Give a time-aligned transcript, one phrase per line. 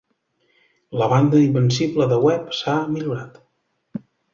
[1.01, 3.41] La banda invencible de Webb s'ha millorat.